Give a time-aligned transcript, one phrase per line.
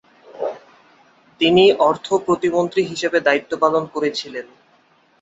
[1.41, 4.45] তিনি অর্থ প্রতিমন্ত্রী হিসাবে দায়িত্ব পালন করেছিলেন।